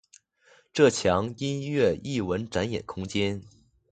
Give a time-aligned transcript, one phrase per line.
[0.73, 3.43] 这墙音乐艺文展演空间。